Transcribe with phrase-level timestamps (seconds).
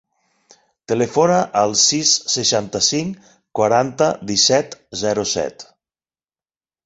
[0.91, 5.67] Telefona al sis, seixanta-cinc, quaranta, disset, zero, set.